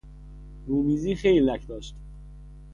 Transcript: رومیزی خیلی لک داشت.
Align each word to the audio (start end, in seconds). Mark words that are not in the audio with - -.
رومیزی 0.67 1.15
خیلی 1.15 1.39
لک 1.39 1.67
داشت. 1.67 1.95